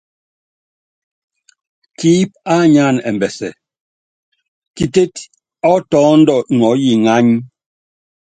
Kiíp 1.99 2.31
á 2.55 2.55
nyáan 2.73 2.97
ɛmbɛsɛ, 3.09 3.49
kitét 4.75 5.15
ɔ́ 5.71 5.77
tɔ́ndɔ 5.89 6.35
ŋɔɔ́ 6.57 6.75
yi 6.83 6.93
ŋány. 7.05 7.27